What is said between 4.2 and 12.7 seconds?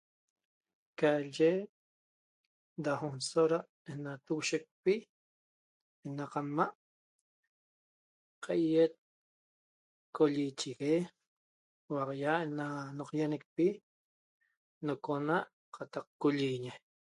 togueshecpi na qadma' qai'et colliichigue huaxaia't na